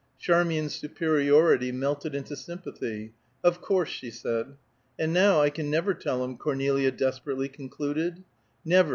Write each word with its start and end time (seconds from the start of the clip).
Charmian's 0.17 0.73
superiority 0.73 1.71
melted 1.71 2.15
into 2.15 2.35
sympathy: 2.35 3.13
"Of 3.43 3.61
course," 3.61 3.89
she 3.89 4.09
said. 4.09 4.55
"And 4.97 5.13
now, 5.13 5.43
I 5.43 5.51
never 5.55 5.93
can 5.93 6.01
tell 6.01 6.23
him," 6.23 6.37
Cornelia 6.37 6.89
desperately 6.89 7.47
concluded. 7.47 8.23
"Never!" 8.65 8.89